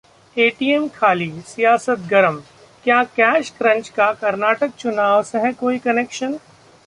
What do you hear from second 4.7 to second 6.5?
चुनाव से है कोई कनेक्शन?